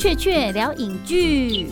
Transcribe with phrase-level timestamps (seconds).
[0.00, 1.68] 雀雀聊影剧，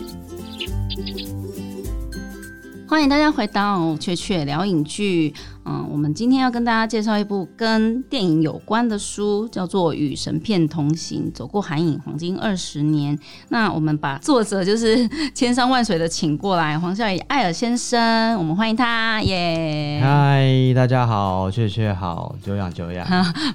[2.87, 5.33] 欢迎大家回到雀雀聊影剧。
[5.65, 13.15] 嗯，我们今天要跟大家介绍一部跟电影有关的书，叫做《与神片同行：走过韩影黄金二十年》。
[13.49, 19.99] 那我们把作者就是千山万水的请过来，黄孝义艾尔先生，我们欢迎他，耶！
[20.01, 23.05] 嗨，大家好，雀雀好，久仰久仰。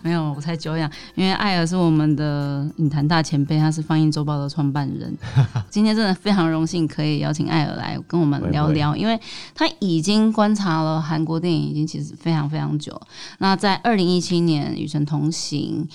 [0.03, 5.13] 没有，我才久仰，因为艾尔是我们的影坛大前辈，他是放映周报的创办人。
[5.69, 9.19] 今天真的非常荣幸可以邀请艾尔来跟我们聊聊，因为
[9.55, 12.15] 他已经观察了韩国电影，已经其实。
[12.17, 12.99] 非常非常久。
[13.39, 15.87] 那在二零一七年《与神同行》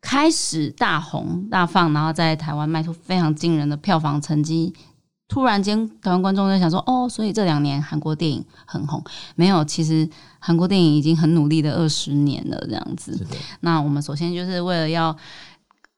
[0.00, 4.72] 开始大红大放，然后在台湾卖出非常惊人的票房成绩。
[5.26, 9.02] 突然间，台湾观众在想说：“哦，所以这两年韩国电影很红。”
[9.34, 12.58] 没有，其实韩国电影已经很努力的二十年了。
[12.68, 13.26] 这样子。
[13.60, 15.16] 那我们首先就是为了要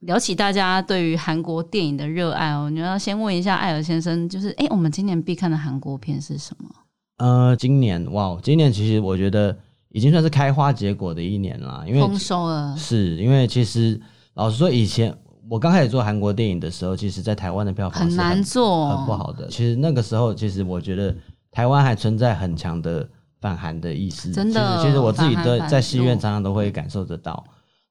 [0.00, 6.70] 聊起大家对于韩国电影的热爱哦，你要先问一下艾尔先生，就是哎，我们今年必看的韩国片是什么？
[7.18, 9.56] 呃，今年哇，今年其实我觉得
[9.90, 12.76] 已经算是开花结果的一年了，因为丰收了。
[12.76, 14.00] 是因为其实
[14.34, 15.16] 老实说，以前
[15.48, 19.46] 我刚开始做韩国电影的时候，其实在台湾的票房很难做，很不好的。
[19.48, 21.14] 其实那个时候，其实我觉得
[21.52, 23.08] 台湾还存在很强的
[23.40, 24.32] 反韩的意思。
[24.32, 27.44] 真的，其实我自己的在戏院常常都会感受得到。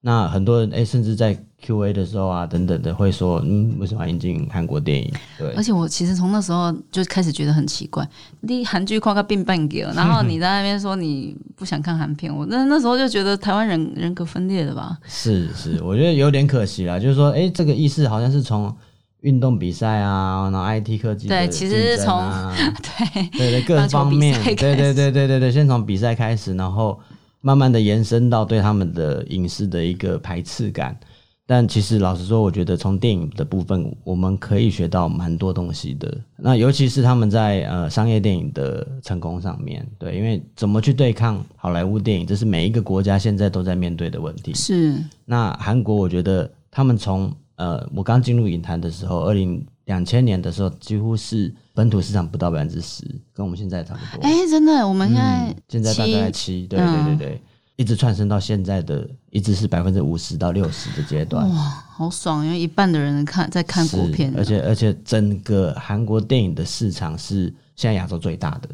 [0.06, 5.10] 那很多人哎，甚至在 Q&A 的时候啊，等等的会说，嗯，为什么引进韩国电影？
[5.38, 8.06] 对，而且我其实从那时候就开始觉得很奇怪，
[8.42, 14.98] 你韩剧夸个变半给了，然后 你在那边说你不想看韩片，我那那时候就觉得台湾人人格分裂了吧？
[15.08, 18.76] 是是，我觉得有点可惜啦，就是说，哎，这个意思好像是从
[19.22, 22.30] 运动比赛啊，然后 IT 科技对，其实是从
[23.00, 27.00] 对对对各方面，对对对对对对，先从比赛开始，然后。
[27.46, 30.98] 慢慢的延伸到对他们的影视的一个排斥感，
[31.46, 36.18] 但其实老实说，我觉得从电影的部分，我们可以学到蛮多东西的。
[36.38, 44.54] 那尤其是他们在呃商业电影的成功上面对，因为怎么去对抗好莱坞电影，这是每一个国家现在都在面对的问题。
[44.54, 44.96] 是。
[45.26, 51.54] 那韩国，我觉得他们从呃我刚进入影坛的时候，二零两千年的时候，几乎是。
[51.76, 54.22] 本土市场不到百分之十，跟我们现在差不多。
[54.22, 57.42] 哎，真的，我们现在现在大概七，对对对对，
[57.78, 61.50] 一直窜升到现在的，一直是百分之五十到六十的阶段。
[61.50, 62.46] 哇，好爽！
[62.46, 67.46] 因为一半的人看在看国片，而且而且整个韩国电影的市场是
[67.76, 68.70] 现在亚洲最大的。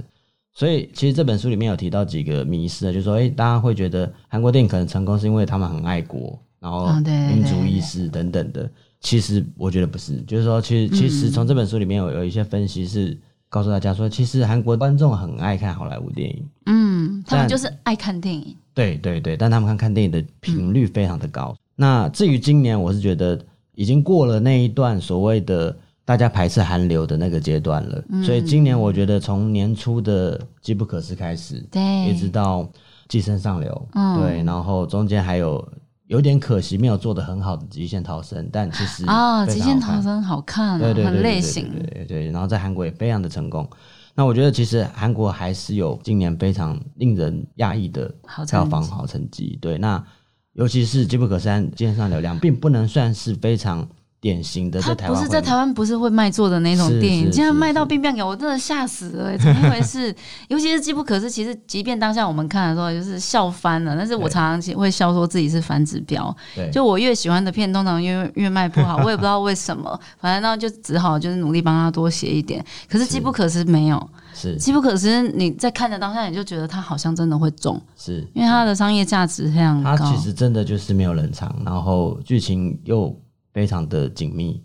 [0.52, 8.70] 所以其实这本书里面有提到几个迷思，就是说，哎，大家会觉得韩国电影可能成功是因为他们很爱国，然后民族意识等等的。
[9.02, 13.18] 其实我觉得不是，就是说，其实其实从这本书里面有有一些分析是
[13.48, 21.56] 告诉大家说，其实韩国观众很爱看好莱坞电影，嗯，他们就是爱看电影，对对对，但他们看看电影的频率非常的高。
[21.78, 23.40] 那至于今年，我是觉得
[23.74, 25.74] 已经过了那一段所谓的
[26.04, 32.64] 大家排斥韩流的那个阶段了，所以今年我觉得从年初的《机不可失》开始，对，一直到
[33.08, 33.88] 《寄生上流》，
[34.22, 35.66] 对，然后中间还有。
[36.10, 42.32] 有点可惜，没有做的很好的《极限逃生》，但其实啊，《极限逃生》好看，对对很类型，对对。
[42.32, 43.70] 然后在韩国也非常的成功。
[44.16, 48.12] 那我觉得其实韩国还是有今年非常令人讶异的
[48.48, 49.56] 票房好成绩。
[49.62, 50.04] 对，那
[50.54, 53.88] 尤其是《机不可三》《剑上流量》，并不能算是非常。
[54.22, 60.14] 典型的在台湾不是在台湾不是会卖座的那种电影，竟然卖到冰冰给我真的吓死了，怎么一回事？
[60.50, 66.36] 尤其是机不可失，其实即便当下我们看的时候就是笑翻了，但是我常常会笑说自己是反指标。
[66.72, 72.62] 就我越喜欢的片，通常越越卖不好，我也不知道为什么，反正那就只好就是努力帮他多写一点。
[72.90, 79.96] 可是机不可失没有，是机不可失，你在看的当下你就觉得它好像真的会中，是因为它的商业价值非常高。
[79.96, 83.18] 它其实真的就是没有冷场，然后剧情又。
[83.54, 84.62] 非常的紧密，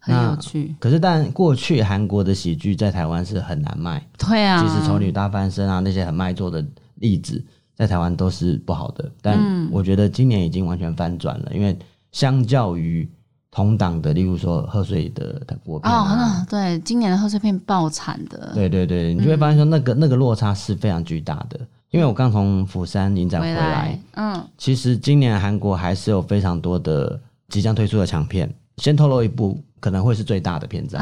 [0.00, 0.74] 很有趣。
[0.78, 4.04] 可是，但过去韩国的喜剧在台湾是很难卖。
[4.18, 6.64] 对啊，其实《丑女大翻身》啊，那些很卖座的
[6.96, 7.42] 例子，
[7.74, 9.10] 在台湾都是不好的。
[9.22, 11.76] 但我觉得今年已经完全翻转了，因为
[12.12, 13.08] 相较于
[13.50, 18.50] 同档的，例如说贺岁的国片哦，对，今年的贺岁片爆产的。
[18.52, 21.60] 对对对，你就会发现说，那个那个落差是非常巨大的。
[21.90, 27.20] 因为我刚从釜山影展回来，嗯，其实今年韩国还是有非常多的。
[27.54, 30.96] 即将推出的长片，先透露一部可能会是最大的片子，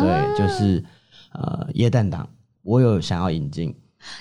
[0.00, 0.82] 对，就是
[1.34, 2.24] 呃《耶诞党》，
[2.62, 3.76] 我有想要引进。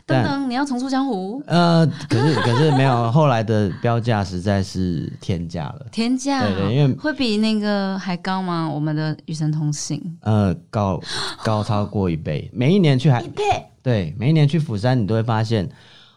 [0.06, 1.42] 等等，你要重出江湖？
[1.48, 8.70] 呃，可是 可是没有，后来的标价实在是天价了，天价，对对，因为会比那个还高吗？
[8.70, 9.98] 我们的《与神同行》
[10.30, 11.00] 呃，高
[11.42, 13.44] 高超过一倍，每一年去还一倍，
[13.82, 15.70] 对，每一年去釜山，你都会发现。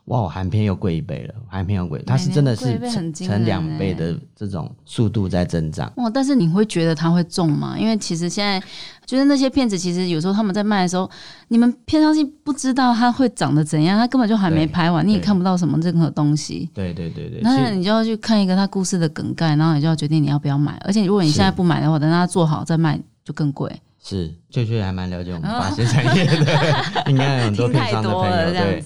[0.07, 2.79] 哇，含片又贵一倍了，含片又贵，它是真的是
[3.15, 5.93] 成两倍的这种速度在增长。
[5.97, 6.11] 哇！
[6.11, 7.79] 但是你会觉得它会重吗？
[7.79, 8.61] 因为其实现在
[9.07, 11.09] 就是那些片子，其实有时候他们在卖的时候，
[11.49, 16.69] 你们片商性不知道它会长得怎样，它根本就还没拍完，你也看不到什么任何东西。
[16.75, 17.41] 对对对对。
[17.43, 20.77] 那你就要去看一个它故事的梗概，然后你就要决定你要不要买。
[20.85, 23.71] 而且如果你现在不买的话，等它做好再卖就更贵。
[24.03, 28.53] 是，翠翠还蛮了解我们发现产业的， 应该有很多片商的朋友。
[28.53, 28.83] 对，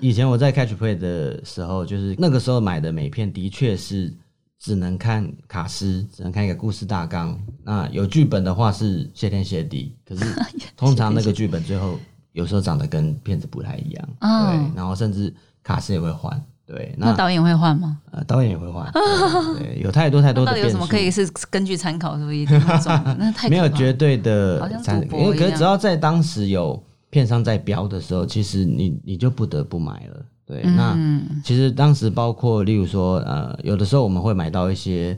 [0.00, 4.12] 以前我在 Catch Play 的时候，就是那个时候买的美片，的确是
[4.58, 7.38] 只能看卡斯，只能看一个故事大纲。
[7.62, 10.24] 那有剧本的话是谢天谢地，可是
[10.76, 11.96] 通常那个剧本最后
[12.32, 14.08] 有时候长得跟片子不太一样。
[14.20, 15.32] 对，然后甚至
[15.62, 16.44] 卡斯也会换。
[16.66, 17.98] 对，那导演会换吗？
[18.10, 18.90] 呃，导演也会换。
[19.56, 20.50] 对，有太多太多的。
[20.52, 22.44] 到底有什么可以是根据参考，是不是？
[23.18, 30.26] 那太没有绝对的参，因为可只要在当时有片商在标的时候，其实你你就不得不买了。
[30.44, 30.98] 对，那
[31.44, 35.16] 其实当时包括例如说，呃，有的时候我们会买到一些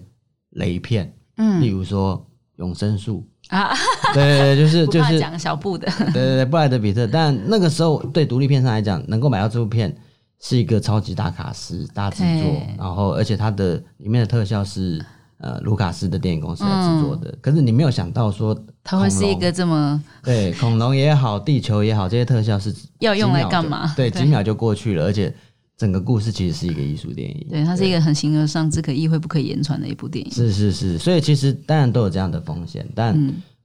[0.51, 2.23] 雷片，嗯，例如说
[2.57, 3.71] 永生树啊，
[4.13, 7.07] 对 对对，就是就是讲小布的，对对对，布莱德比特。
[7.07, 9.97] 但那个时候对独立片商来讲，能够买到这部片。
[10.41, 15.05] 是一个超级大卡司大制作，然后而且它的里面的特效是
[15.39, 17.37] 呃卢卡斯的电影公司来制作的。
[17.41, 23.93] 可是你没有想到说它会是一个这么对 恐龙也好，地球也好，这些特效是要用来干嘛？
[23.97, 25.35] 对，几秒就过去了，而且
[25.77, 27.47] 整个故事其实是一个艺术电影。
[27.51, 30.33] 对，它是一个很形而上、只可意会不可言传的一部电影。
[30.33, 33.17] 是是是，所以其实当然都有这样的风险，但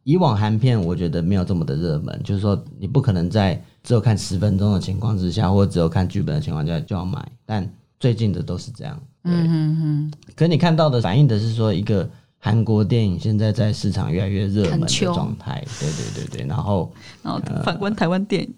[0.04, 3.62] 以往韩片我觉得没有这么的热门，就是说你不可能在。
[3.84, 7.70] 只有看十分钟的情况之下，或者只有看剧本的情况下就要买，但
[8.00, 8.98] 最近的都是这样。
[9.26, 10.14] 嗯嗯嗯。
[10.38, 15.62] 可你看到的反映的是说，一个韩国电影现在在市场越来越热门的状态。
[15.82, 16.90] 对对对对，然后
[17.22, 18.54] 然后反观台湾电影，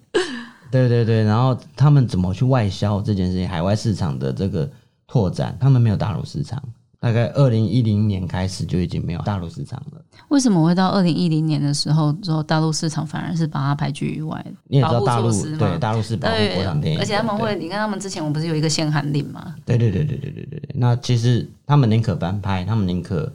[0.70, 4.70] 对对对，然后他们怎么去外销这件事情，海外市场的这个
[5.08, 6.62] 拓展，他们没有打入市场。
[7.06, 10.04] 大概二零一零年开始就已经没有大陆市场了。
[10.26, 14.44] 为什么会到二零一零年的时候之后，大陆市场反而是把它排拒于外？
[14.66, 19.54] 你也知道大陆对大陆是保护国产电影，而且他们会，你看他们之前我不是有一个限韩令吗？
[19.64, 20.68] 对对对对对对对对。
[20.74, 23.32] 那其实他们宁可翻拍，他们宁可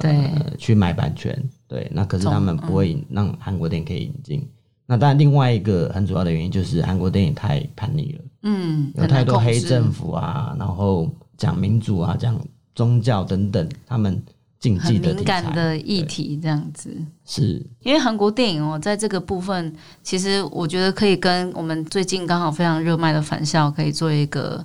[0.00, 1.36] 呃去买版权，
[1.66, 1.90] 对。
[1.92, 4.48] 那可是他们不会让韩国电影可以引进。
[4.86, 12.40] 那当然，另外一个很主要的原因就是韩国电影太叛逆了，嗯，有太多黑政府啊，然后讲民主啊，讲。
[12.78, 14.22] 宗教等等，他们
[14.60, 16.96] 禁忌的敏感的议题，这样子。
[17.24, 17.60] 是。
[17.80, 24.64] 因为韩国电影哦，在这个部分，其实我觉得可以跟我们最近刚好非常热卖的《返校》可以做一个，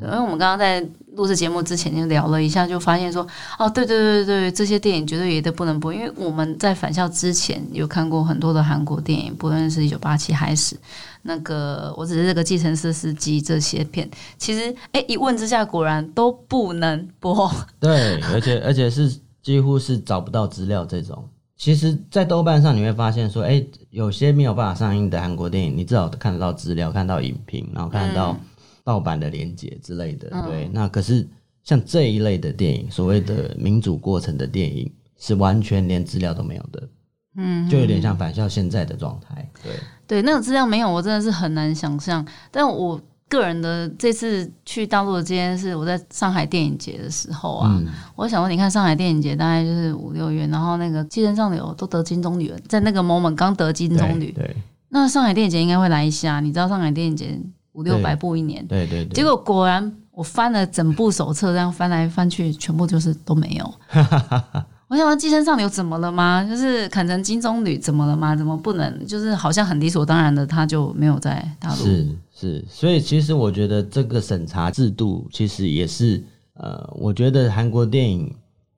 [0.00, 3.26] 因为我们刚刚在录制节目之前就聊了一下，就发现说，
[3.58, 10.76] 哦，对对对对，这些电影绝对也都不能播，因为我们在《返校》之前有看过很多的韩国电影，不论是一九八七还是。
[11.24, 17.48] 那个，我只是这个计程车司机这些片，其实哎，一问之下果然都不能播。
[17.78, 21.24] 对，而且而且是几乎是找不到资料这种。
[21.56, 28.36] 其实，在豆瓣上你会发现说，哎，有些没有办法上映的韩国电影，你至少看得到资料，看到影评，然后看得到
[28.84, 30.28] 盗版的连接之类的。
[30.46, 31.28] 对，那可是
[31.62, 36.88] 像这一类的电影，所谓的民主过程的电影，是完全连资料都没有的。
[37.36, 39.50] 嗯，就有点像返校现在的状态。
[39.62, 39.72] 对。
[40.04, 42.26] 对，那个资料没有，我真的是很难想象。
[42.50, 43.00] 但我
[43.30, 47.82] 个人的这次去大陆的这件事，我在上海电影节的时候啊，
[48.14, 54.54] 我想说，你看上海电影节大概就是五六月，然后那个《寄生上流》都得金棕榈了，在那个 moment 刚得金棕榈，对，
[54.90, 56.40] 那上海电影节应该会来一下。
[56.40, 57.40] 你知道上海电影节
[57.72, 63.74] 五六百部一年，对对，结果果然我翻了整部手册，这样翻来翻去，全部就是都没有。
[64.88, 66.44] 我想，寄生上流怎么了吗？
[66.46, 68.36] 就是砍成金棕榈怎么了吗？
[68.36, 69.06] 怎么不能？
[69.06, 71.76] 就是好像很理所当然的，他就没有在大陆。
[71.76, 78.30] 是是，所以其实我觉得这个审查制度其实也是呃，我觉得韩国电影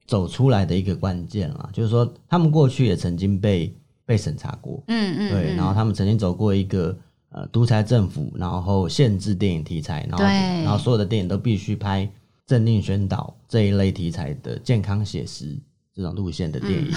[0.06, 1.68] 走出来的一个关键啦。
[1.72, 6.96] 就是说，他们过去也曾经被被审查过，嗯嗯，对，然后他们曾经走过一个
[7.34, 10.24] 呃独裁政府，然后限制电影题材，然后
[10.64, 12.10] 然后所有的电影都必须拍
[12.46, 15.56] 政令宣导这一类题材的健康写实。
[15.96, 16.90] 这种路线的电影，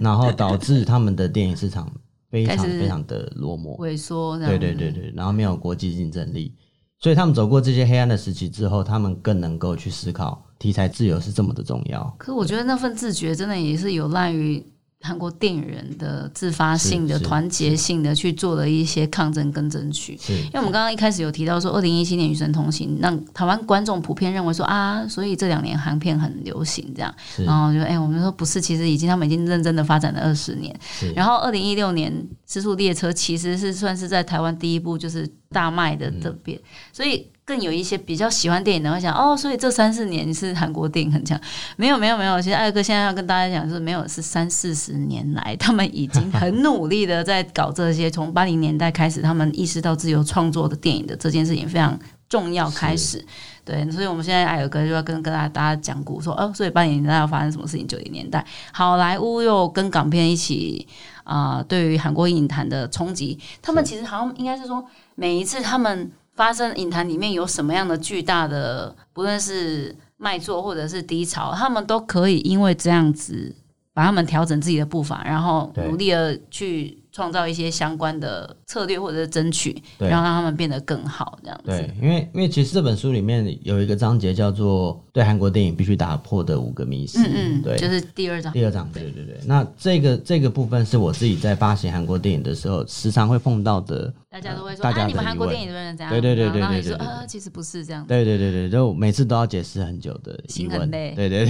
[0.00, 1.88] 然后导致他们的电影市场
[2.28, 4.36] 非常非常的落寞萎缩。
[4.36, 6.52] 对对对对，然后没有国际竞争力，
[6.98, 12.12] 所以他们走过这些黑暗的时期之后，他们更能够去思考题材自由是这么的重要。
[12.18, 14.60] 可我觉得那份自觉真的也是有赖于。
[15.04, 30.74] 韩国电影人的自发性的、团结性的去做了一些抗争跟争取，因为我们刚刚一开始有提到说，二零一七年《与神同行》让台湾观众普遍认为说啊，所以这两年韩片很流行这样，然后就哎，我们说不是，其实已经他们已经认真的发展了二十年。
[31.14, 32.10] 然后二零一六年
[32.50, 36.58] 《失速列车》其实是算是在台湾第一部就是大卖的这边，
[36.92, 41.38] 所以更有一些比较喜欢电影的会想哦，所以这三四年是韩国电影很强。
[41.76, 48.10] 没有没有没有，其实艾哥现在要跟大家讲，是没有是三四十年来，他们已经很努力的在搞这些。
[48.10, 51.98] 从八零年代开始，他们意识到自由创作的电影的这件事情非常
[52.30, 52.70] 重要。
[52.70, 53.22] 开始
[53.62, 57.86] 对，所以我们现在艾尔哥就要跟跟大家大家讲古说哦，所以八零年代要发生什么事情？
[57.86, 60.86] 九零年代好莱坞又跟港片一起
[61.24, 64.82] 啊，对于韩国影坛的冲击，他们其实好像应该是说
[65.14, 66.10] 每一次他们。
[66.34, 73.54] 发生影坛里面有什么样的巨大的，不论是卖座或者是低潮，他们都可以因为这样子
[73.92, 77.00] 把他们调整自己的步伐，然后努力的去。
[77.14, 81.66] 创造一些相关的策略或者是争取，然后让他们变得更好，这样子。
[81.66, 88.52] 对，因为因为其实这本书里面有一个章节叫做“对韩国电影必须打破的五个迷思”，嗯嗯，对，就是第二章。
[88.52, 89.38] 第二章，对对对。
[89.46, 94.12] 那这个这个部分是我自己在发行韩国电影的时候，时常会碰到的。
[94.28, 96.94] 大家都会说，啊，你们韩国电影都是这样，对对对对对对。
[96.94, 98.04] 啊，其实不是这样。
[98.08, 101.46] 对对对对，就每次都要解释很久的疑问，对对对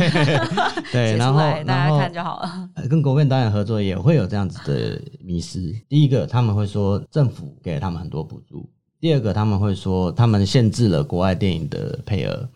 [0.93, 1.17] 对。
[1.17, 2.69] 然后大家看就好了。
[2.91, 5.73] 跟国片导演合作也会有这样子的迷思。
[5.89, 6.29] 第一个。
[6.35, 8.69] 他们会说政府给了他们很多补助。
[8.99, 12.49] 第二个，他们会说他们限制了国外电影的配额。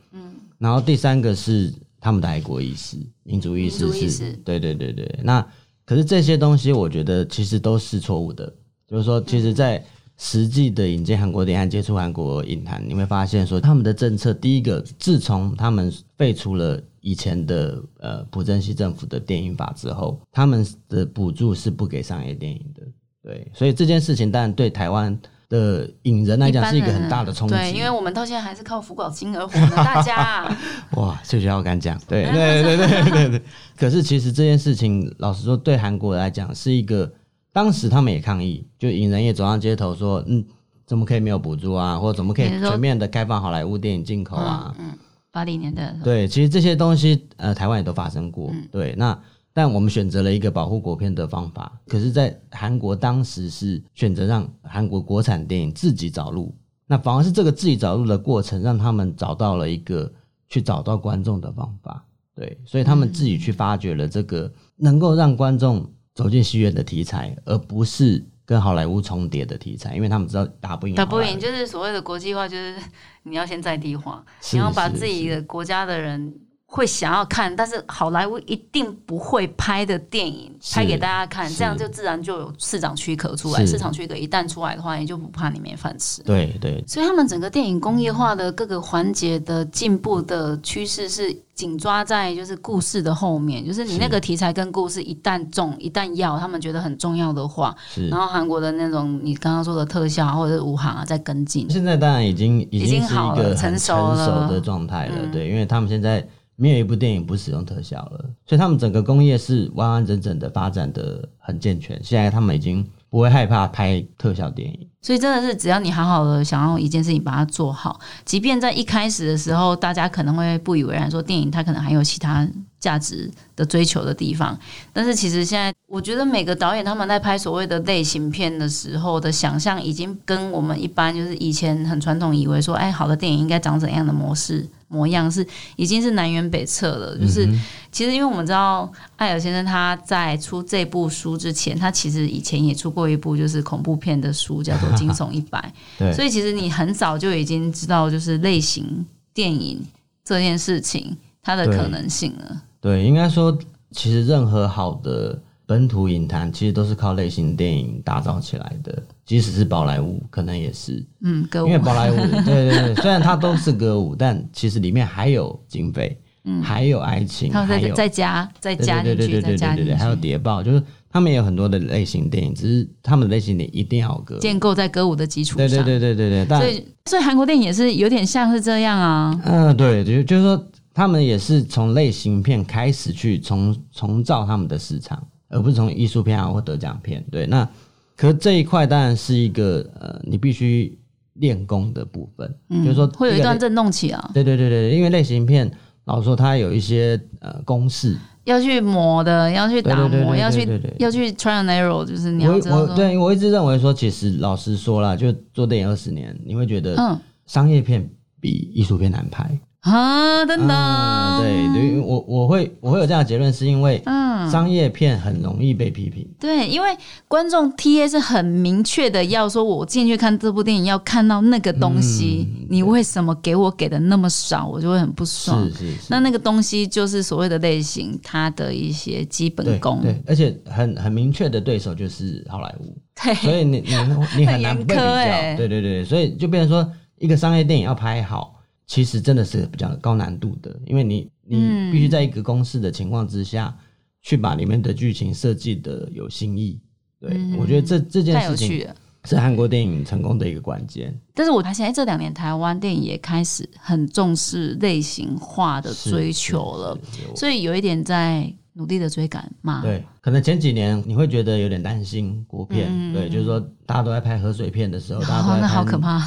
[0.59, 5.19] 嗯，然后第三个是他们的爱国意识、民族意识是，对对对对。
[5.23, 5.47] 那
[5.85, 8.53] 可是这些东西，我觉得其实都是错误的。
[8.87, 9.85] 就是说，其实，在
[10.17, 22.83] 实际的引进韩国电影、接触韩国影坛，你会发现说，他们的政策，第一个，自从他们废除了以前的呃朴正熙政府的电影法之后，他们的补助是不给商业电影的。
[23.23, 25.17] 对，所以这件事情当然对台湾
[25.49, 27.55] 的引人来讲是一个很大的冲击。
[27.55, 30.45] 对，因为我们到现在还是靠福宝金而活的， 大家。
[30.93, 31.99] 哇，谢谢我敢讲。
[32.07, 33.43] 对对对对对对。
[33.77, 37.11] 可是其实这件事情，老实说，对韩国来讲是一个，
[37.53, 40.45] 当时他们也抗议，就引人也走上街头说，嗯，
[40.87, 41.99] 怎么可以没有补助啊？
[41.99, 44.75] 或者怎么可以全面的开放好莱坞电影进口啊？
[44.79, 44.93] 嗯，
[45.31, 45.95] 八零年代。
[46.05, 48.53] 对，其实这些东西，呃，台湾也都发生过。
[48.71, 49.19] 对，那。
[49.59, 56.55] 但我们选择了一个保护国片的方法，可是，在韩国当时是选择让韩国国产电影自己找路，
[56.87, 60.13] 那反而是这个自己找路的过程，让他们找到了一个
[60.49, 62.05] 去找到观众的方法。
[62.37, 65.85] 对，所以他们自己去发掘了这个能够让观众
[66.15, 70.95] 走进戏院的题材，而不是跟好莱坞重叠的题材，因为他们知道打不赢。
[70.95, 72.77] 打不赢就是所谓的国际化，就是
[73.25, 76.33] 你要先在地化，你要把自己的国家的人。
[76.71, 83.65] 会想要看，但是好莱坞一定不会拍的电影拍给大家看，这样就自然就有市场躯壳出来。
[83.65, 86.23] 市场躯壳一旦出来的话，也就不怕你没饭吃。
[86.25, 97.75] 对对，所以他们整个电影工业化的各个环节的进步的趋势是紧抓在就是故事的后面，就是你那个题材跟故事一旦重一旦要他们觉得很重要的话，
[98.11, 101.67] 然后韩国的那种你刚刚说的特效或者是武行啊在跟进。
[101.71, 104.15] 现在当然已经已经是一个成熟
[104.51, 106.23] 的状态了，对，因为他们现在。
[106.61, 111.99] 没有一部电影不使用特效了，所以他们整个工业是完完整整的发展的很健全。
[112.03, 114.89] 现在他们已经不会害怕拍特效电影。
[115.01, 122.47] 所以真的是，只要你好好的想要一件事情把它做好，即便在一开始的时候，大家可能会不以为然，说电影它可能还有其他
[122.81, 124.59] 价值的追求的地方。
[124.93, 134.69] 但是其实现在，我觉得每个导演他们在拍所谓的类型片的时候的想象，已经跟我们一般就是以前很传统以为说，哎，好的电影应该长怎样的模式。
[134.89, 137.47] 模样是已经是南辕北辙了，就是
[137.93, 145.59] 其实因为我们知道艾尔先生他在出这部书之前，他其实以前也出过一部就是恐怖片的书，叫做《惊悚一百》。
[145.99, 149.81] 对，所以其实你很早就已经知道就是类型电影
[150.25, 152.63] 这件事情它的可能性了。
[152.81, 153.57] 对，应该说
[153.93, 155.41] 其实任何好的。
[155.69, 161.07] 本土影坛其实都是靠类型电影打造起来的，即使是宝莱坞，可能也是。
[161.21, 161.67] 嗯，歌舞。
[161.67, 175.69] 因为宝莱坞，对对对，虽然它都是歌舞，但其实里面还有警匪，嗯，还有爱情，还有再加再加进去，再加进去，还有谍报，就是他们也有很多的类型电影，只是他们的类型电影一定要歌建构在歌舞的基础上。
[175.69, 176.59] 对对对对对对。
[176.59, 179.39] 所以所以韩国电影也是有点像是这样啊。
[179.45, 185.23] 嗯，对，就就是说他们也是从类型片开始去重重造他们的市场。
[185.49, 187.69] 而不是从艺术片啊或得奖片，对，那
[188.17, 190.99] 可这一块当然是一个呃，你必须
[191.35, 194.31] 练功的部分，就是说会有一段震动期啊。
[194.35, 195.71] 对对对对，因为类型片
[196.05, 198.17] 老说它有一些呃公式。
[198.45, 200.67] 要去磨的，要去打磨，要去
[200.99, 208.09] 要去 try and error，就是你要我我对我一直认为说，其实老实说了，就做电影二十年，你会觉得嗯，商业片
[208.41, 209.59] 比艺术片难拍。
[209.81, 216.29] 啊，等等，对对，我我会我会有这样的结论，是因为嗯，商业片很容易被批评。
[216.39, 216.89] 对，因为
[217.29, 225.65] 观众 T A 是很明确的，要说我进去看这部电影要看到那个东西，你为什么给我给的那么少，我就会很不爽。
[225.71, 230.01] 是是是，那那个东西就是所谓的类型，它的一些基本功。
[230.03, 232.99] 对，而且很很明确的对手就是好莱坞。
[233.23, 233.95] 对，所以你你
[234.39, 235.15] 你很难被比较。
[235.57, 238.58] 对对对，所以就变成说，一个商业电影要拍好。
[238.89, 241.57] 其实真的是比较高难度的，因为你你
[241.93, 243.77] 必须在一个公式的情况之下
[244.23, 246.81] 去把里面的剧情设计的有新意。
[247.21, 248.87] 对我觉得这这件事情
[249.25, 251.15] 是韩国电影成功的一个关键。
[251.35, 256.99] 但是我发现这两年台湾电影也开始很重视类型化的追求了，
[257.37, 259.83] 所以有一点在努力的追赶嘛。
[259.83, 266.23] 对，可能前几年你会觉得有点担心国片，对，就是说大家都在拍河水片的时候，大家都那好可怕。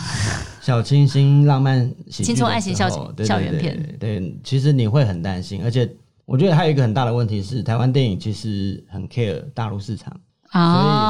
[0.59, 2.87] 小清新浪漫青春爱情校
[3.23, 5.89] 校园片，对，其实你会很担心，而且
[6.25, 10.11] 我觉得还有一个很大的问题是，台湾电影其实很 care 大陆市场，
[10.51, 10.63] 所以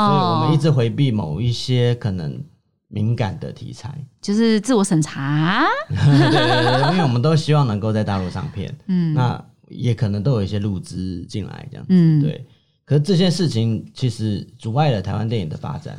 [0.08, 2.40] 所以我们一直回避某一些可能
[2.88, 12.46] 敏感的题材，就是自我审查， 对，因为我们都希望能够在大陆上片，嗯，那也可能都有一些入资进来这样子，对，
[12.86, 15.98] 可是这件事情其实阻碍了台湾电影的发展。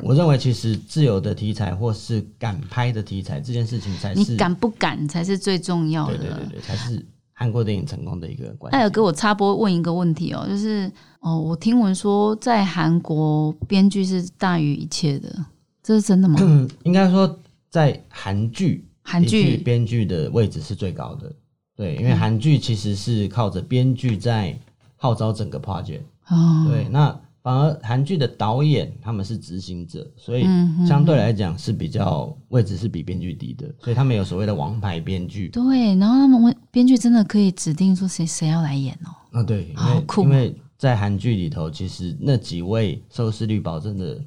[0.00, 6.18] 我认为，其实自由的题材或是敢拍的题材，这件事情才是你敢不敢才是最重要的。
[6.18, 8.78] 对对对对，才是韩国电影成功的一个关键。
[8.78, 10.90] 艾尔给我插播问一个问题哦，就是
[11.20, 15.34] 哦，我听闻说在韩国编剧是大于一切的，
[15.82, 16.38] 这是真的吗？
[16.84, 17.38] 应该说，
[17.70, 21.32] 在韩剧，韩剧编剧的位置是最高的。
[21.80, 24.54] 对，因为韩剧其实是靠着编剧在
[24.96, 26.02] 号召整个 project。
[26.28, 27.18] 哦，对，那。
[27.42, 30.42] 反而韩剧的导演他们是执行者，所以
[30.86, 35.48] 相对来讲是比较位置是比编剧低的，所以他们有所谓的王牌编剧。
[35.48, 39.38] 对，然后他们编剧真的可以指定说谁谁要来演哦。
[39.38, 44.22] 啊，对，因为因为在韩剧里头，其实那几位收视率保证的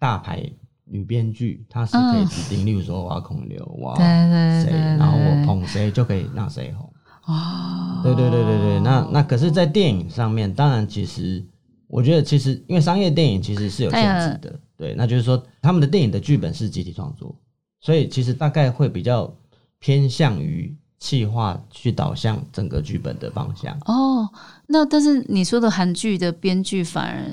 [0.00, 0.44] 大牌
[0.90, 6.92] 女编剧，她是可以指定，例如说我要孔刘， 我要谁，然后我捧谁就可以让谁红。
[7.26, 11.44] 哦，对对对对对，那那可是，在电影上面，当然其实。
[11.90, 17.34] 我觉得其实，因为商业电影其实是有限制的，对，那就是说他们的电影的剧本是集体创作，
[17.80, 19.34] 所以其实大概会比较
[19.78, 23.74] 偏向于气化去导向整个剧本的方向。
[23.86, 24.28] 哦，
[24.66, 27.24] 那但是你说的韩剧的编剧反而。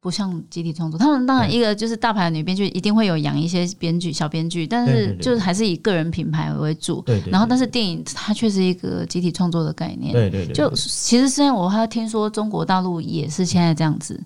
[0.00, 7.02] 不像集体创作，他们当然一个就是大牌的女编剧一定会有养一些编剧、小编剧，但是就是还是以个人品牌为主。
[7.02, 7.22] 对。
[7.30, 10.10] 然后，但是电影它却是一个集体创作的概念。
[10.10, 10.54] 对对对。
[10.54, 14.18] 就其实现在我还听说中国大陆也是现在这样子。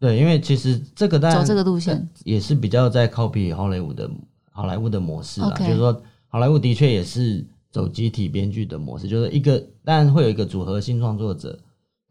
[0.00, 4.10] 对，因为其实这个走这个路线也是比较在 copy 好莱坞的
[4.50, 11.56] 好莱坞的模式啊，就是说好莱坞的确也是走集体编剧的模式，就是一个当然会有一个组合性创作者。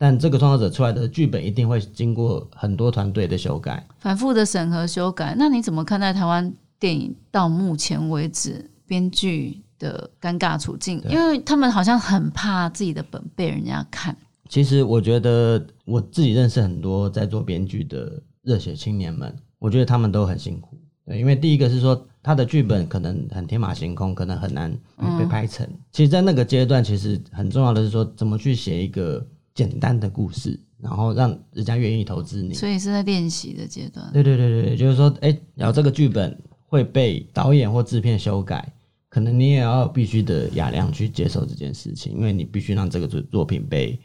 [0.01, 5.35] 但这个创作者出来的剧本一定会经过很多团队的修改，反复的审核修改。
[5.37, 11.03] 那你怎么看待台湾电影到目前为止编剧的尴尬处境？
[11.09, 14.15] 因为他们好像很怕自己的本被人家看。
[14.47, 20.77] 其实我觉得我自己认识很多在做编剧的热血青年们，我觉得他们都很辛苦。
[21.05, 24.71] 对，因为第一个是说他的剧本可能很天马行空，可能很难
[25.19, 25.67] 被拍成。
[25.91, 29.27] 其实，在那个阶段，其实很重要的是说怎么去写一个。
[29.59, 34.09] 简单的故事，然后让人家愿意投资你，所以是在练习的阶段。
[34.13, 36.33] 对对对对，就是说，哎，然后这个剧本
[36.65, 38.71] 会被导演或制片修改，
[39.09, 43.99] 可能你也要必须的雅量去接受这件事情，因为你必须让这个作作品被。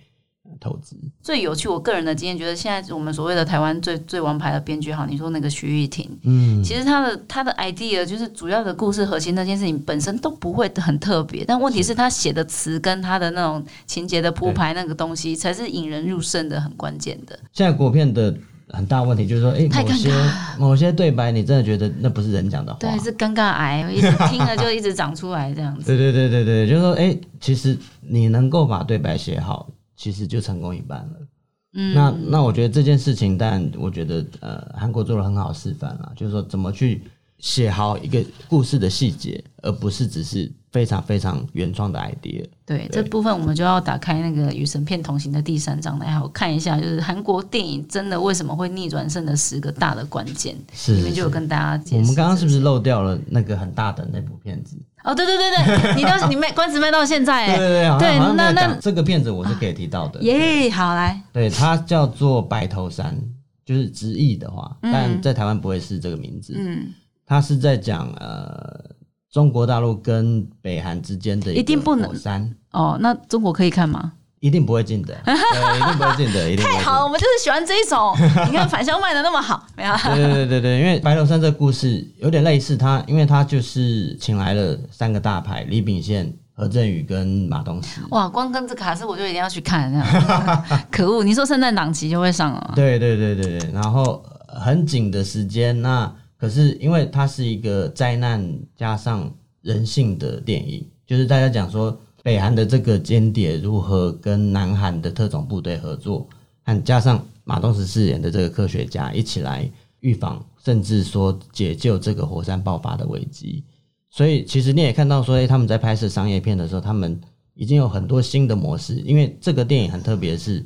[0.60, 17.38] 投资最有趣，我个人的经验觉得，现在我们所谓的台湾最最王牌的编剧，哈，你说那个徐玉婷，嗯，其实他的他的 idea 就是主要的故事核心那件事情本身都不会很特别，但问题是他写的词跟他的那种情节的铺排那个东西，才是引人入胜的很关键的。
[17.52, 18.34] 现在国片的
[18.68, 20.10] 很大问题就是说，哎，某些
[20.58, 25.84] 某些对白，你真的觉得那不是人讲的话，对，是尴尬癌，一直听了就一直长出来这样子。
[25.96, 29.68] 对对对对对，就是说，哎，其实你能够把对白写好。
[29.96, 31.28] 其实就成功一半了。
[31.72, 37.02] 嗯，那那我觉得这件事情，但我觉得呃，韩国做了很好示范啊，就是说怎么去
[37.38, 40.52] 写好一个故事的细节，而不是只是。
[40.74, 42.44] 非常非常原创的 idea。
[42.66, 52.02] 对这部分，我们就要打开那个《与神片同行》的第三章来好看一下，就是韩国电影真的为什么会逆转胜的十个大的关键，是里面就有跟大家解释。
[52.02, 54.76] 我们刚刚是不是漏掉了那个很大的那部片子？
[55.04, 60.20] 哦，对对对对， 你到你卖关子卖到现在，对对对，那那这个片子我是可以提到的。
[60.22, 63.16] 耶，好来，对，它叫做《白头山》，
[63.64, 66.52] 就是直译的话，但在台湾不会是这个名字。
[66.58, 66.92] 嗯，
[67.24, 68.92] 它是在讲呃。
[69.34, 72.96] 中国大陆跟北韩之间的一定不能火山哦。
[73.00, 74.12] 那中国可以看吗？
[74.38, 78.14] 一定不会进的， 对，一定不会进的，一定太好了，我们就是喜欢这一种。
[78.46, 79.92] 你看反向卖的那么好，没有？
[79.96, 88.02] 对对对对对，因为白头山这个故事有点类似，他因为他就是请来了三个大牌，李秉宪、何振宇跟马东石。
[88.10, 89.90] 哇，光跟这卡斯我就一定要去看，
[90.92, 91.24] 可恶！
[91.24, 92.72] 你说圣诞档期就会上了？
[92.76, 96.12] 对对对对对，然后很紧的时间，那
[96.44, 101.98] 可是因为它是一个灾难加上人性的电影，就是大家讲说。
[102.22, 106.26] 北韩的这个间谍如何跟南韩的特种部队合作，
[106.62, 113.62] 和加上马东石饰演的这个科学家一起来预防，甚至说解救这个火山爆发的危机。
[114.08, 117.20] 所以其实你也看到说，哎，他们在拍摄商业片的时候，他们
[117.52, 118.94] 已经有很多新的模式。
[119.04, 120.64] 因为这个电影很特别，是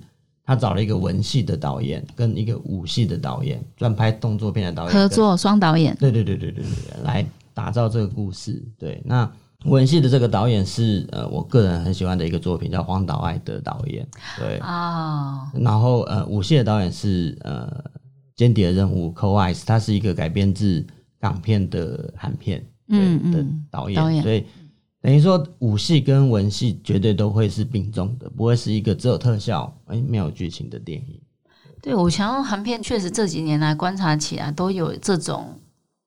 [0.49, 5.95] 他找了一个文戏的导演跟一个武戏的导演，专拍动作片的导演合作双导演。
[6.01, 8.65] 对对对对对对，来打造这个故事。
[8.79, 9.31] 对，那。
[9.65, 14.07] 文戏的这个导演是呃，我个人很喜欢的一个作品，叫荒岛爱的导演。
[14.39, 17.69] 对啊，然后呃，武戏的导演是呃，
[18.37, 20.87] 间谍任务 Co Ice，他是一个改编自
[21.19, 24.47] 港片的韩片嗯的导演，所以
[25.01, 31.21] 等于说武戏跟文戏绝对都会是并重的，不会是一个只有特效哎没有剧情的电影。
[31.81, 35.55] 对，我想要韩片确实这几年来观察起来都有这种。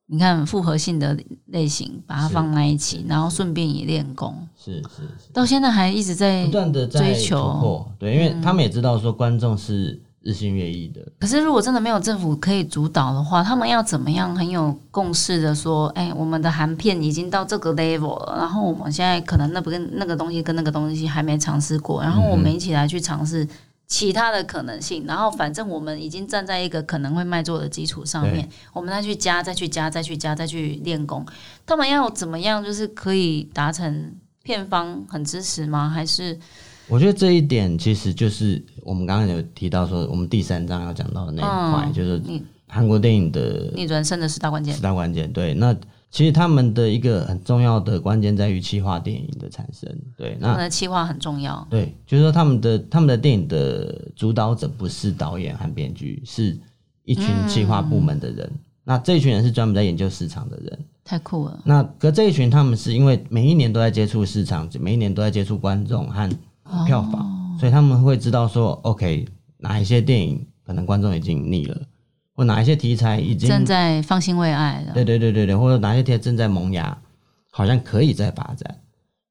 [0.07, 11.01] 你看复合性的类型，把它放在一起，然后顺便也练功，是是是，到现在还一直在不断的追求，对，因为他们也知道说观众是日新月异的。
[11.19, 23.47] 可是如果真的没有政府可以主导的话，他们要怎么样很有共识的说，哎，我们的含片已经到这个 level 了，然后我们现在可能那不跟那个东西跟那个东西还没尝试过，然后我们一起来去尝试。
[23.87, 31.25] 其他的可能性，然后反正我们已经站在一个可能会卖座的基础上面，我们再去加，再去加，再去加，再去练功。
[31.65, 35.89] 他们要怎么样，就是可以达成片方很支持吗？
[35.89, 36.39] 还是
[36.87, 42.21] 我觉得这一点其实就是我们刚刚有提到说，我们第三章要讲到的那一块，就是
[42.67, 45.31] 韩国电影的逆转胜的十大关键，十大关键。
[45.31, 45.75] 对，那。
[46.13, 56.59] 其实他们的一个很重要的关键在于企划电影的产生，对，那的企划很重要，对，就是说他们的他们的电影的主导者不是导演和编剧，是
[57.05, 58.51] 一群企划部门的人，
[58.83, 61.61] 那这一群人是专门在研究市场的人，太酷了。
[61.63, 66.29] 那可这一群他们是因为每一年都在接触市场，每一年都在接触观众和
[66.85, 69.23] 票房，所以他们会知道说，OK，
[69.57, 71.79] 哪一些电影可能观众已经腻了。
[72.33, 74.93] 或哪一些题材已经正在放心为爱了？
[74.95, 76.97] 对对对对对，或者哪些题材正在萌芽，
[77.51, 78.79] 好像可以再发展。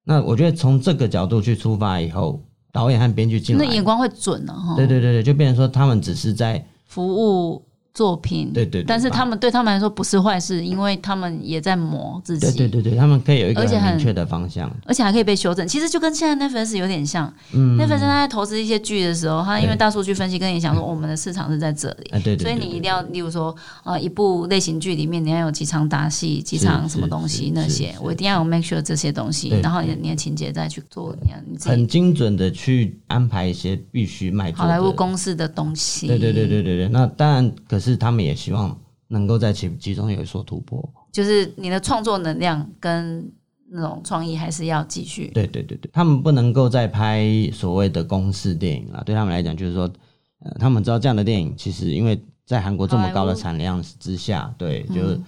[0.05, 2.41] 那我觉得从这个角度去出发以后，
[2.71, 4.77] 导演和编剧进来，那眼光会准了哈。
[4.77, 7.61] 对对对对，就变成说他们只是在服务。
[7.93, 12.47] 作品对对，但是他们对他们来说不是坏事，因为他们也在磨自己。
[12.47, 15.67] 对对对对，他们可以有一个很明确的方向，而且还可以被修正。
[15.67, 17.33] 其实就跟现在 Netflix 有点像。
[17.53, 22.11] 嗯，Netflix 他在投资一些剧的时候，他因为大数据分析跟你讲说，我们的市场是在这里。
[22.23, 22.39] 对对。
[22.39, 36.07] 所以你一定要，例如说，呃，一部类型剧里面你要有几场打戏，几场什么东西那些，我一定要有 make sure 这些东西，然后你你的情节再去做，你你很精准的去安排一些必须卖好莱坞公司的东西。
[36.07, 38.79] 对对对对对对，那当然，可是他们也希望。
[39.13, 43.29] 能够在其其中有所突破，就是你的创作能量跟
[43.69, 45.27] 那种创意还是要继续。
[45.35, 49.03] 对对对对，他们不能够再拍所谓的公式电影了。
[49.05, 49.91] 对他们来讲，就是说，
[50.39, 55.21] 呃，他们知道这样的电影，其实因为在韩国这么高的产量之下，对，就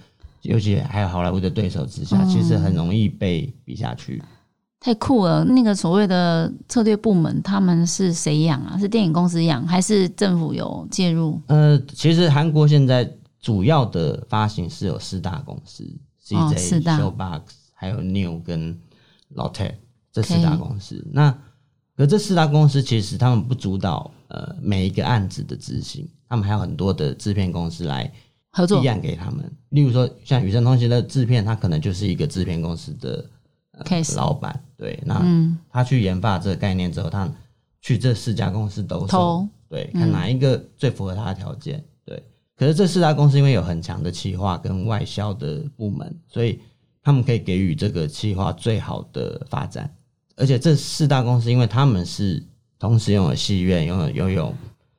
[0.43, 4.23] 尤其还有好莱坞的对手之下，其实很容易被比下去。
[4.83, 5.45] 太酷了！
[5.45, 8.77] 那个所谓的策略部门，他们是谁养啊？
[8.77, 11.41] 是电影公司养，还是政府有介入？
[11.47, 15.89] 呃，其实韩国现在主要的发行是有四大公司
[16.27, 17.41] ，CJ、Showbox，
[17.73, 18.77] 还有 New 跟
[19.33, 19.71] Lotte
[20.11, 21.01] 这四大公司。
[21.13, 21.33] 那
[21.95, 28.11] 可这四大公司其实他们不主导呃每一个案子的执行，他们还有很多的制片公司来
[28.51, 29.49] 合作，提案给他们。
[29.69, 33.23] 例如说，像《宇生通信》的制片，它可能就是一个制片公司的。
[34.15, 35.23] 老板对，那
[35.69, 37.29] 他去研发这个概念之后，他
[37.81, 42.23] 去这四家公司都投，对，看哪一个最符合他的条件，对。
[42.55, 46.59] 可是这四家公司因为有很强的企划跟外销的部门，所以
[47.01, 49.91] 他们可以给予这个企划最好的发展。
[50.35, 52.41] 而且这四大公司，因为他们是
[52.77, 54.53] 同时拥有戏院，拥有拥有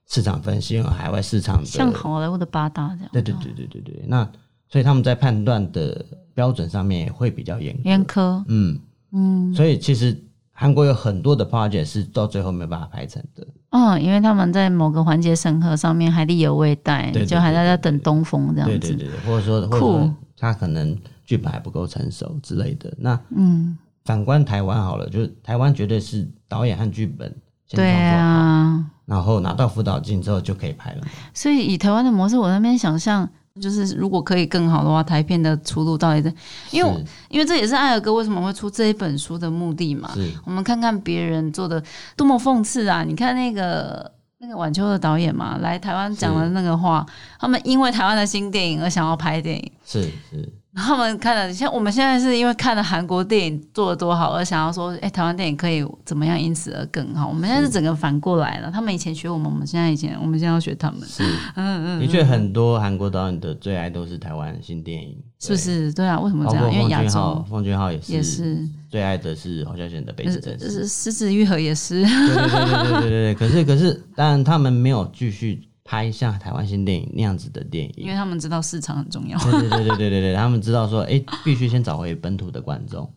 [0.08, 3.10] 市场分析，拥有海外市场的，像好莱坞的八大这样。
[3.12, 4.30] 对对对对对对，那
[4.74, 6.04] 所以他们在判断的。
[6.36, 8.76] 标准上面也会比较严严苛，嗯。
[9.12, 22.92] 嗯，所以其实韩国有很多的 project 是到最后没有办法拍成的，嗯，因为他们在某个环节审核上面还力有未逮，就还在在等东风这样子，对对对，或者说或者说他可能剧本还不够成熟之类的。
[22.98, 27.32] 那嗯，反观台湾好了，就是台湾绝对是导演和剧本
[27.68, 31.06] 先创作好，然后拿到辅导金之后就可以拍了。
[31.32, 33.30] 所以以台湾的模式，我那边想象。
[33.60, 36.34] 就是如果可以更好的话，台片的出路到底在？
[36.72, 40.12] 因为因为这也是艾尔哥为什么会出这一本书的目的嘛。
[40.44, 41.82] 我们看看别人做的
[42.16, 43.04] 多么讽刺啊！
[43.04, 47.06] 你看那个那个晚秋的导演嘛，来台湾讲的那个话，
[47.38, 49.72] 他们因为台湾的新电影而想要拍电影。
[49.86, 50.52] 是是。
[50.76, 57.28] 他们看了，像我们现在是因为看了韩国电影做的多好，而想要说，哎，台湾电影可以怎么样，因此而更好。
[57.28, 61.00] 我们现在是整个反过来了，他们以前学我们，我们现在以前，我们现在要学他们。
[61.02, 61.22] 是，
[61.54, 65.92] 嗯嗯，的确，很多韩国导演的最爱都是台湾新电影，是不是？
[65.92, 66.72] 对啊，为什么这样？
[66.72, 72.02] 因为亚洲，奉俊昊也是，也是最爱的是侯孝贤的《北子镇》，是狮子愈合也是。
[72.02, 73.34] 对对对对对对对。
[73.36, 75.68] 可是可是，当然他们没有继续。
[75.84, 79.38] 拍像台湾新电影那样子的电影，因为他们知道市场很重要。
[79.38, 83.08] 对对对对对对对，他们知道说，哎，必须先找回本土的观众。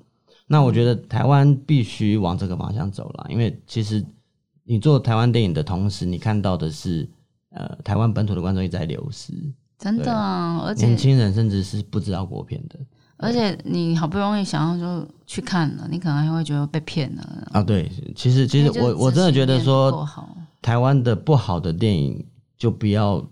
[0.45, 4.06] 那我觉得台湾必须往这个方向走了，因为其实
[4.65, 7.10] 你做台湾电影的同时，你看到的是，
[7.51, 9.34] 呃，台湾本土的观众一直在流失，
[9.80, 12.77] 真的，而且年轻人甚至是不知道国片的。
[13.15, 17.63] 而且你好不容易想要就去看了，你可能还会觉得被骗了啊。
[17.63, 20.06] 对，其实其实我我真的觉得说，
[20.62, 22.25] 台湾的不好的电影。
[22.58, 23.24] 就不要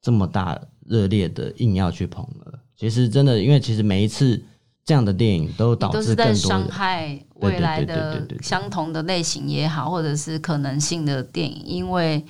[0.00, 2.58] 这么大热烈的硬要去捧了。
[2.76, 4.42] 其实真的，因为其实每一次
[4.86, 12.24] 这样的电影都导致更多伤害未来的相同的类型也好，或者是可能性的电影，因为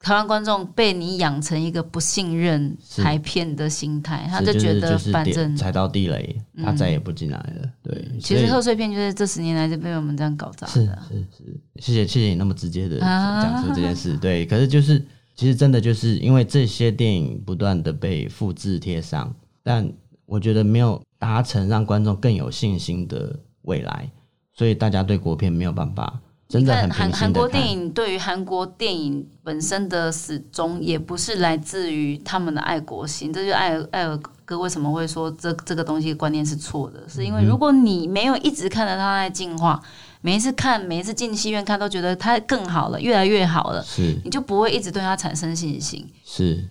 [0.00, 7.70] 台湾观众被你养成一个不信任台片的心态，他就觉得反正踩到地雷，他再也不进来了。
[7.82, 10.72] 对，其实贺岁片就是这十年来就被我们这样搞砸的。
[10.72, 10.88] 是是
[11.36, 14.16] 是，谢谢谢谢你那么直接的讲出这件事。
[14.16, 15.04] 对，可是就是。
[15.36, 19.92] 其实真的就是因为这些电影不断的被复制贴上，但
[20.26, 24.08] 我觉得没有达成让观众更有信心的未来，
[24.52, 39.82] 所以大家对国片没有办法真的很韩韩国电影对于韩国电影本身的始终也不是来自于他们的爱国心，这就艾尔艾尔哥为什么会说这这个东西观念是错的，是因为如果你没有一直看着它在进化。
[40.24, 43.82] 每一次看，每一次进戏院看，都觉得它更好了，越来越好了。
[43.82, 46.02] 是，你就不会一直对它产生信心。
[46.24, 46.66] 是，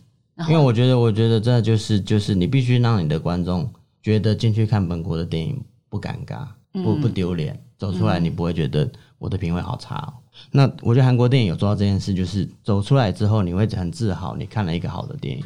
[0.50, 6.48] 因为我觉得，我觉得这就是就是你必须让你的观众觉得进去看本国的电影不尴尬，
[6.84, 10.12] 不不丢脸，走出来你不会觉得我的品味好差。
[10.50, 15.46] 那我觉得韩国电影有做到这件事，就是走出来之后你会很自豪，你看了一个好的电影。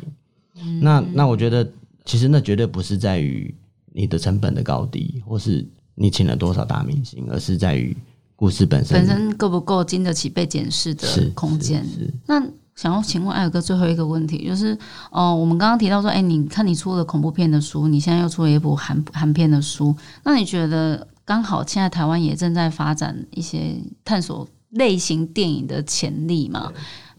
[0.82, 1.70] 那那我觉得
[2.06, 3.54] 其实那绝对不是在于
[3.92, 5.68] 你的成本的高低，或是。
[6.00, 7.98] 你请了多少大明星，而是在于
[8.36, 11.84] 故事本身本身够不够经得起被检视的空间。
[12.28, 12.40] 那
[12.76, 14.78] 想要请问艾尔哥最后一个问题，就是
[15.10, 26.72] 哦，我们刚刚提到说，哎，你看你出了恐怖片的书，你现在又出了一部韩韩片的书，那你觉得刚好现在台湾也正在发展一些探索类型电影的潜力嘛？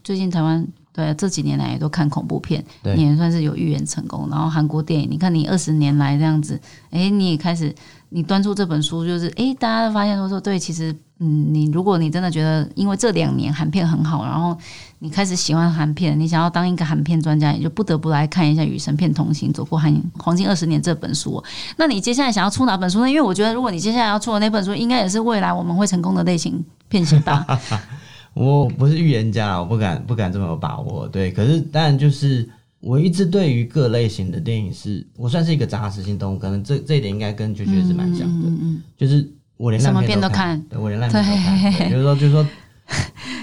[0.03, 0.65] 最近台湾。
[0.99, 4.27] 对，这几年来也都看恐怖片，你也算是有预言成功。
[4.29, 6.59] 然后韩国电影，你看你二十年来这样子，
[6.91, 7.73] 哎，你也开始
[8.09, 14.57] 你端出这本书，就是哎，大家都发现都说对，其实嗯，你如果你真的觉得因为这两年韩片很好，然后
[14.99, 21.41] 你开始喜欢韩片，你想要当一个韩片专家，你就不得不来看一下《与神片同行：走过韩黄金二十年》这本书。
[21.77, 23.09] 那你接下来想要出哪本书呢？
[23.09, 27.45] 因为我觉得，如果你接下来要出的那本书，应该也是未来我们会成功的类型片型吧。
[28.33, 31.07] 我不是预言家，我不敢不敢这么有把握。
[31.07, 32.47] 对，可是当然就是
[32.79, 38.47] 我一直对于各类型的电影是，我算是一个杂食性动物，可能这这一点应该跟绝绝是蛮像的。
[38.47, 41.87] 嗯嗯，就是我连烂片都看，对我连烂片都看。
[41.89, 42.45] 比如说，就是说。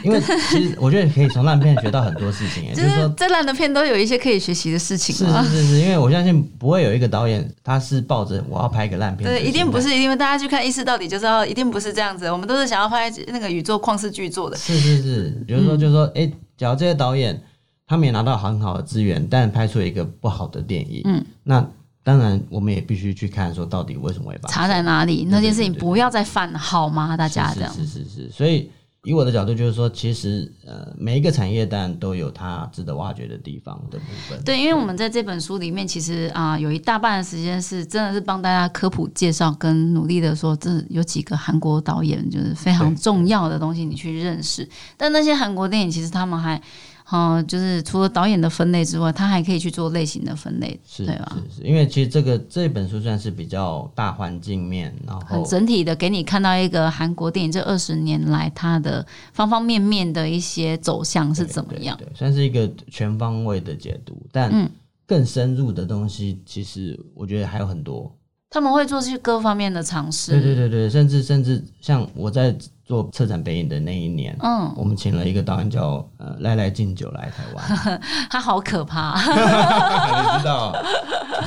[0.06, 5.14] 因为其实 我觉得可以从烂片学到很多事情，就是说再烂的片都有一些可以学习的事情。
[5.14, 12.30] 是是是是，因为我相信不会有一个导演他是抱着我要拍一个烂片，对，一定不是，因为大家去看《意识到底》就知道，一定不是这样子。
[12.30, 14.56] 我们都是想要拍那个宇宙旷世巨作的。
[14.56, 17.42] 是是是，比如说就是说，哎，假如这些导演
[17.86, 21.66] 他们也拿到很好的资源，但拍出一个不好的电影，嗯，那
[22.04, 25.26] 当然我们也必须去看，说到底为什么会把差在哪里？
[25.28, 27.16] 那件事情不要再犯好吗？
[27.16, 28.70] 大家这样是是是，所以。
[29.06, 34.42] 以我的角度，就是说，其实呃，每一个产业当然都有它值得挖掘的地方的部分。
[34.44, 44.68] 对，因为我们在这本书里面，其实啊，有一大半的时间是真的是帮大家科普介绍，跟努力的说，这有几个韩国导演就是非常重要的东西，你去认识。
[44.96, 46.60] 但那些韩国电影，其实他们还。
[47.08, 51.36] 哦，就是除了导演的分类之外，他还可以去做类型的分类，对吧？
[51.50, 64.20] 是是，因为其实这个这本书算是比较大环境面，然后很整体的给你看到一个韩国电影这二十年来它的方方面面的一些走向是怎么样，对，算是一个全方位的解读。
[64.32, 64.70] 但
[65.06, 68.12] 更深入的东西，其实我觉得还有很多。
[68.50, 70.32] 他们会做去各方面的尝试。
[70.32, 80.72] 对对对对，甚至甚至像我在做策展北影的那一年，嗯，我们请了一个导演叫呃赖赖敬酒来台湾， 他好可怕， 你知道？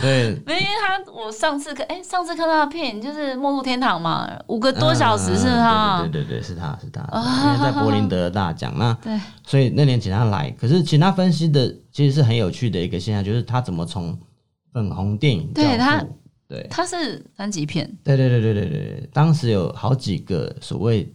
[0.02, 7.02] 对，因为他我上次看，哎，上次看他的片就是《末路天堂》嘛，五个多小时是他，对对对，是他是他，
[7.46, 14.20] 因为在柏林得了大奖，那 对，所以那年请他来，可是请他分析的其实是很有趣的一个现象，就是他怎么从
[14.74, 16.04] 粉红电影对他。
[16.50, 17.88] 对，它是三级片。
[18.04, 19.10] 对对对对对对。
[19.14, 21.08] 当时有好几个所谓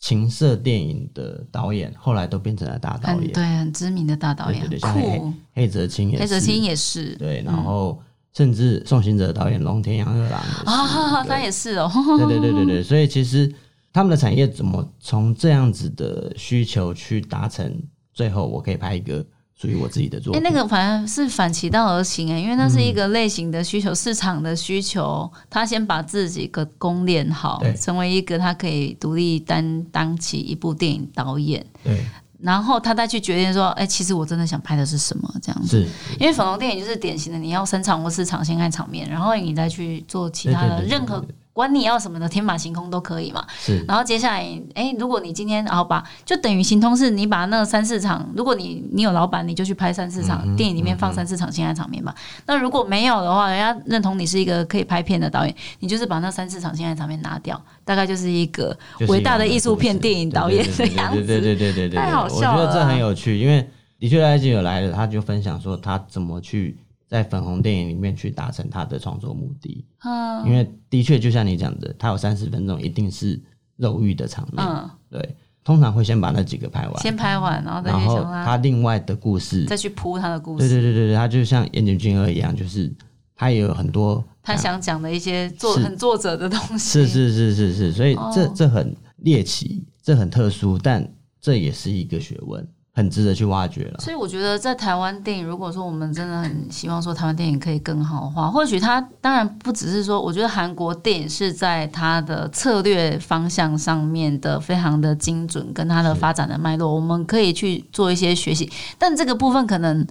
[0.00, 8.00] 情色电影的导演，后来都变成了大导演，对，很知名的大导演，对对，像黑黑泽清也是，黑泽清也是，对，然后
[8.34, 13.54] 甚至宋行者导演龙田洋二郎啊，他也是哦，对对对对对，所以其实
[13.92, 17.80] 他们的产业怎么从这样子的需求去达成，
[18.12, 19.24] 最后我可以拍一个。
[19.60, 20.40] 属于我自己的作品。
[20.40, 31.64] 哎，那个反而是反其道而行哎，因为那是一个类型的需求，市场的需求，他先把自己个功练好，成为一个他可以独立担当起一部电影导演。
[31.84, 32.02] 对，
[32.38, 35.86] 然后他再去决定说，哎，其实我真的想拍的是什么这样子。
[36.18, 41.22] 因为粉红电影就是典型的，你要生场或市场先看场面，然后你再去做其他的任何。
[41.60, 43.46] 管你要什么的，天马行空都可以嘛。
[43.58, 43.84] 是。
[43.86, 52.14] 然后接下来，哎，如果你今天好吧，就等于行通是，你把那三四场，如果你你有老板，你就去拍三四场电影里面放三四场性爱场面嘛。
[52.46, 58.74] 那如果没有的话，人家认同你是一个可以拍片的导演，你就是把那三四场性爱场面拿掉，大概就是一个
[59.08, 61.22] 伟大的艺术片电影导演的样子。
[61.22, 62.62] 对对对对对对，太好笑了。
[62.62, 63.68] 我觉得这很有趣，因为
[63.98, 66.76] 的确来就有来了，他就分享说他怎么去。
[67.10, 73.38] 在粉红电影里面去达成他的创作目的，嗯，因为的确就像你讲的，他有三十分钟，一定是
[73.76, 82.88] 肉欲的场面，嗯，对，通常会先把那几个拍完，先拍完，然后再然后他另外的故事再去铺他的故事，对对对对对，他就像岩井俊二一样，就是
[83.34, 92.64] 他也有很多他想讲的一些作很作者的东西，是是是是是，所以这这很猎奇，这很特殊，但这也是一个学问。
[92.92, 110.06] 很值得去挖掘了，所以我觉得在台湾电影，如果说我们真的很希望说台湾电影可以更好的话，或许它当然不只是说，我觉得韩国电影是在它的策略方向上面的非常的精准，跟它的发展的脉络，我们可以去做一些学习，但这个部分可能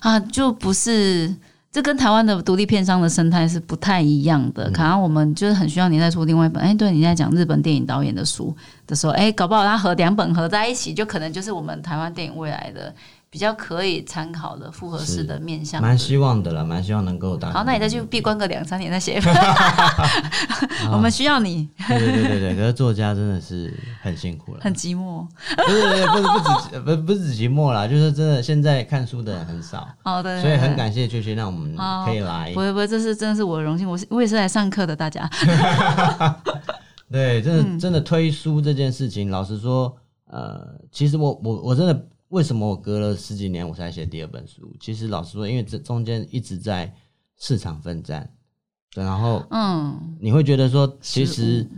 [0.00, 1.34] 啊就不是。
[1.72, 4.70] 这跟台湾的独立片商的生态是不太一样的。
[4.72, 6.62] 可能我们就是很需要你再出另外一本。
[6.62, 8.54] 哎，对，你在讲日本电影导演的书
[8.86, 12.94] 的时候，哎，搞不好它和两本合在一起，就可能就是我们台湾电影未来的。
[13.32, 17.50] 比较可以参考的复合式的面向，蛮希望的了，蛮希望能够达。
[17.50, 19.18] 好，那你再去闭关个两三年再写。
[20.92, 21.66] 我们需要你。
[21.88, 25.26] 对对对对对，可是作家真的是很辛苦了，很寂寞。
[25.56, 29.88] 不是不是不是不止不不止寂寞啦，就是真的现在看书的人很少。
[30.02, 30.38] 哦对。
[30.42, 32.52] 所以很感谢秋秋让我们可以来。
[32.52, 35.26] 不会不会，这是真的是我的荣幸，我是我也是来上课的，大家。
[37.10, 41.98] 对，真的真的推书这件事情，老实说，呃，其实我我我真的。
[42.32, 44.74] 为什么我隔了十几年我才写第二本书？
[44.80, 46.90] 其实老实说，因为这中间一直在
[47.38, 48.34] 市场奋战，
[48.90, 51.68] 对，然后嗯，你会觉得说，其实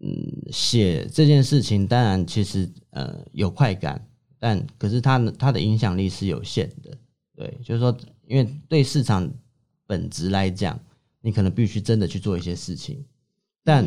[0.00, 4.06] 嗯，写这件事情当然其实呃有快感，
[4.38, 6.96] 但可是它它的影响力是有限的，
[7.34, 7.96] 对，就是说，
[8.28, 9.28] 因为对市场
[9.84, 10.78] 本质来讲，
[11.20, 13.04] 你可能必须真的去做一些事情，
[13.64, 13.84] 但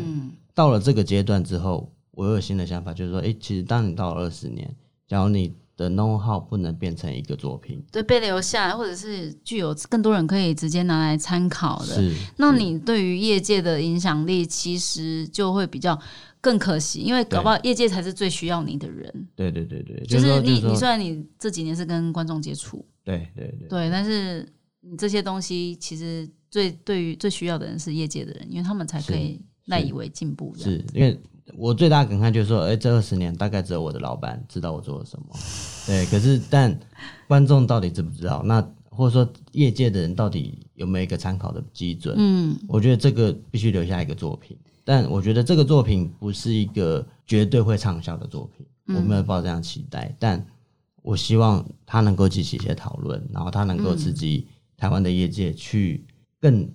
[0.54, 4.76] 到了这个阶段之后，我有新的想法，就是说，哎，其实当你到了二十年，
[5.08, 11.94] 假如你的 know how 不能变成一个作品，对，被留下来，或者是具有更多人可以直接拿来参考的。
[11.94, 15.98] 是，那你对于业界的影响力，其实就会比较
[16.40, 19.28] 更可惜，因为搞不好业界才是最需要你的人。
[19.34, 24.48] 对对对对，就是你，你虽然你这几年是跟观众接触，对对对，对，但是
[24.80, 30.54] 你这些东西其实最对于最需要的人是业界的人，因为他们才可以赖以为进步。
[30.56, 31.20] 是因为。
[31.54, 35.26] 我最大的感慨就是说，哎，这二十年大概只有我的老板知道我做了什么，
[35.86, 36.04] 对。
[36.06, 36.76] 可是，但
[37.28, 38.42] 观众到底知不知道？
[38.44, 42.14] 那或者说业界的人到底有没有一个参考的基准？
[42.18, 44.56] 嗯，我觉得这个必须留下一个作品。
[44.84, 50.14] 但我觉得这个作品不是一个绝对会畅销的作品，我没有抱这样期待。
[50.18, 50.44] 但
[51.02, 56.04] 我希望它能够激起一些讨论，然后它能够刺激台湾的业界去
[56.40, 56.68] 更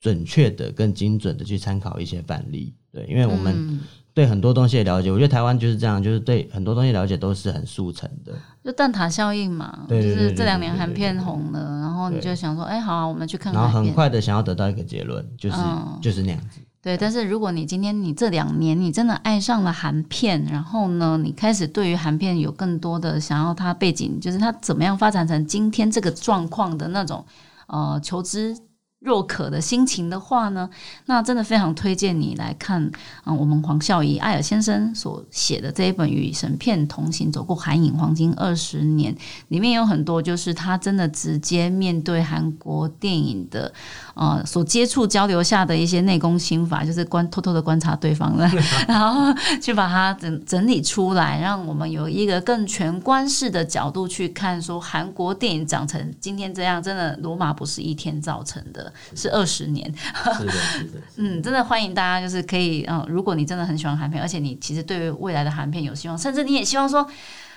[0.00, 2.74] 准确的、更精准的去参考一些范例。
[2.90, 3.80] 对，因为我们。
[4.14, 8.32] 对很多东西的了解，我觉得台湾就是这样，就是对很多东西了解都是很速成的，
[8.64, 15.56] 就蛋挞效应嘛，就是这两年韩片红了，然后你就想说，哎，好啊，我们去看，然后很快的想要得到一个结论，就是
[16.00, 16.60] 就是那样子。
[16.80, 27.24] 对，但是如果你今天你这两年你真的爱上了韩片，然后呢，你开始对于韩片有更多的想要它背景，就是它怎么样发展成今天这个状况的那种
[27.66, 28.56] 呃求知。
[29.04, 30.68] 若可的心情的话呢，
[31.04, 32.90] 那真的非常推荐你来看
[33.22, 39.14] 啊，我们黄孝仪艾尔先生所写的这一本《与神片同行：走过韩影黄金二十年》，
[39.48, 43.70] 里面有很多就是他真的直接面对韩国电影的
[44.14, 48.50] 呃所接触交流下的一些内功心法，就是观偷偷的观察对方的，
[48.88, 49.30] 然后
[49.60, 58.93] 去把它整整理出来，让我们有一个更全观式的角度去看，说韩国电影长成今天这样，真的罗马不是一天造成的。
[59.14, 59.92] 是二十年，
[60.38, 67.06] 是的，是的， 嗯，真的欢迎大家，就是可以，嗯，如果你真的很喜欢韩片，而且你其实对未来的韩片有希望，甚至你也希望说，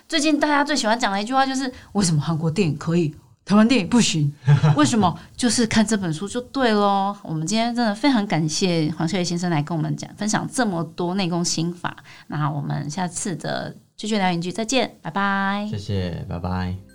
[0.07, 3.13] 最近大家最喜欢讲的一句话就是，为什么韩国电影可以，
[3.45, 4.33] 台湾电影不行？
[4.75, 5.17] 为什么？
[5.35, 7.15] 就是看这本书就对喽。
[7.23, 11.95] 我们今天真的非常感谢黄秀叶先生来跟我们讲分享这么多内功心法。
[12.27, 15.67] 那我们下次的雀雀聊影剧再见，拜拜。
[15.69, 16.86] 谢谢，拜拜。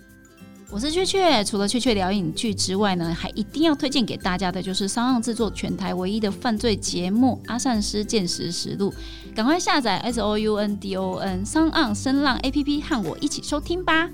[0.73, 8.91] 我是雀雀，除了雀雀聊影剧之外呢，还一定要推荐给大家的就是商浪制作全台唯一的犯罪节目《阿善师见识实录》，
[9.35, 14.09] 赶快下载 S O U N D O N 商浪声浪 A P P 和我一起收听吧。